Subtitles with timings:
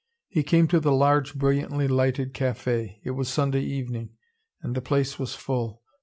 [0.29, 2.99] He came to the large, brilliantly lighted cafe.
[3.03, 4.13] It was Sunday evening,
[4.63, 5.83] and the place was full.